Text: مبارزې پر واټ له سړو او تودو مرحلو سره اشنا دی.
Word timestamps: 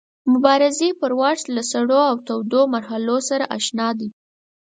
مبارزې 0.33 0.89
پر 1.01 1.11
واټ 1.19 1.39
له 1.55 1.61
سړو 1.71 2.01
او 2.11 2.15
تودو 2.27 2.61
مرحلو 2.75 3.17
سره 3.29 3.45
اشنا 3.57 3.87
دی. 3.99 4.09